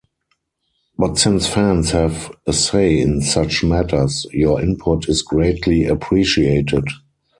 [0.97, 6.85] But since fans have a say in such matters, your input is greatly appreciated.